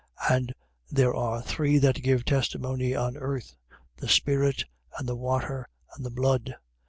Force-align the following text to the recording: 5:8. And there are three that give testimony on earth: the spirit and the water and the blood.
5:8. 0.23 0.35
And 0.35 0.53
there 0.89 1.13
are 1.15 1.43
three 1.43 1.77
that 1.77 2.01
give 2.01 2.25
testimony 2.25 2.95
on 2.95 3.15
earth: 3.17 3.55
the 3.97 4.09
spirit 4.09 4.65
and 4.97 5.07
the 5.07 5.15
water 5.15 5.69
and 5.95 6.03
the 6.03 6.09
blood. 6.09 6.55